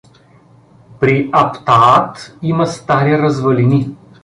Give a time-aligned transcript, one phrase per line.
[0.99, 3.95] При Аптаат има стари развалини.